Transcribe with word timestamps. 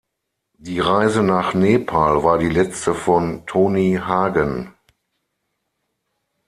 Die 0.57 0.79
Reise 0.79 1.21
nach 1.21 1.53
Nepal 1.53 2.23
war 2.23 2.39
die 2.39 2.49
letzte 2.49 2.95
von 2.95 3.45
Toni 3.45 3.99
Hagen. 4.03 4.73